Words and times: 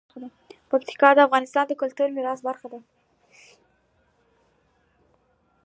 پکتیکا 0.69 1.09
د 1.15 1.19
افغانستان 1.27 1.65
د 1.67 1.73
کلتوري 1.81 2.11
میراث 2.17 2.39
برخه 2.47 2.67
ده. 2.71 2.79